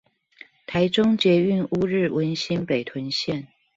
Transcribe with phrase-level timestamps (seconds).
[0.65, 3.45] 台中捷運烏日文心北屯線